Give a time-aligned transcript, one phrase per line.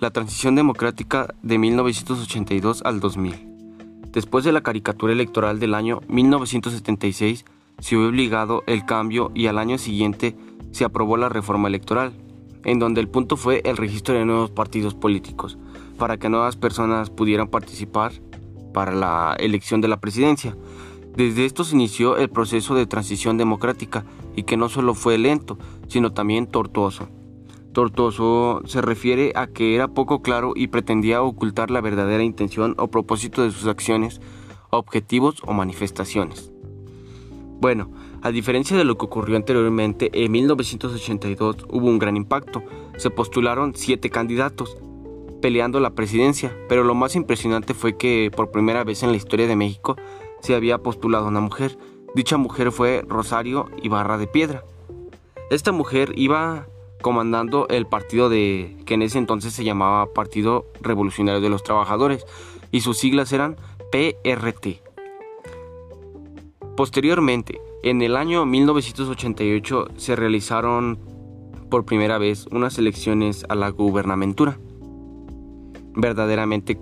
[0.00, 3.34] La transición democrática de 1982 al 2000.
[4.12, 7.44] Después de la caricatura electoral del año 1976,
[7.80, 10.34] se vio obligado el cambio y al año siguiente
[10.70, 12.14] se aprobó la reforma electoral,
[12.64, 15.58] en donde el punto fue el registro de nuevos partidos políticos,
[15.98, 18.12] para que nuevas personas pudieran participar
[18.72, 20.56] para la elección de la presidencia.
[21.14, 25.58] Desde esto se inició el proceso de transición democrática y que no solo fue lento,
[25.88, 27.10] sino también tortuoso.
[27.72, 32.88] Tortuoso se refiere a que era poco claro y pretendía ocultar la verdadera intención o
[32.88, 34.20] propósito de sus acciones,
[34.70, 36.52] objetivos o manifestaciones.
[37.60, 37.90] Bueno,
[38.22, 42.62] a diferencia de lo que ocurrió anteriormente, en 1982 hubo un gran impacto.
[42.96, 44.76] Se postularon siete candidatos
[45.40, 49.46] peleando la presidencia, pero lo más impresionante fue que por primera vez en la historia
[49.46, 49.96] de México
[50.40, 51.78] se había postulado una mujer.
[52.14, 54.64] Dicha mujer fue Rosario Ibarra de Piedra.
[55.50, 56.66] Esta mujer iba
[57.00, 62.24] comandando el partido de que en ese entonces se llamaba Partido Revolucionario de los Trabajadores
[62.70, 63.56] y sus siglas eran
[63.90, 64.82] PRT.
[66.76, 70.98] Posteriormente, en el año 1988 se realizaron
[71.70, 74.58] por primera vez unas elecciones a la gubernamentura,
[75.94, 76.78] verdaderamente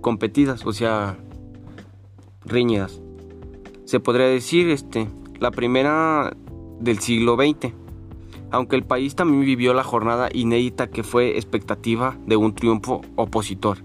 [0.00, 1.18] competidas, o sea,
[2.44, 3.00] riñidas.
[3.84, 5.08] Se podría decir, este,
[5.40, 6.36] la primera
[6.80, 7.72] del siglo XX
[8.50, 13.78] aunque el país también vivió la jornada inédita que fue expectativa de un triunfo opositor.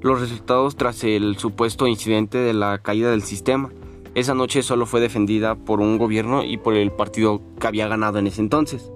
[0.00, 3.70] Los resultados tras el supuesto incidente de la caída del sistema.
[4.14, 8.18] Esa noche solo fue defendida por un gobierno y por el partido que había ganado
[8.18, 8.92] en ese entonces.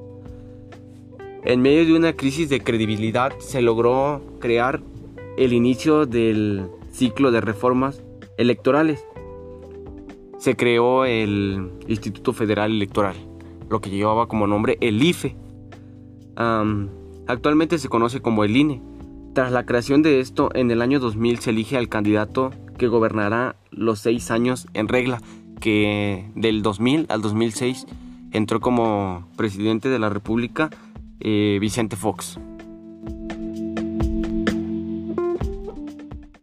[1.45, 4.81] En medio de una crisis de credibilidad se logró crear
[5.37, 8.03] el inicio del ciclo de reformas
[8.37, 9.05] electorales.
[10.39, 13.32] Se creó el Instituto Federal Electoral
[13.73, 15.35] lo que llevaba como nombre el IFE.
[17.27, 18.81] actualmente se conoce como el INE.
[19.35, 23.57] Tras la creación de esto, en el año 2000 se elige al candidato que gobernará
[23.71, 25.23] los seis años en regla,
[25.59, 27.87] que del 2000 al 2006
[28.33, 30.69] entró como presidente de la República
[31.21, 32.39] eh, Vicente Fox.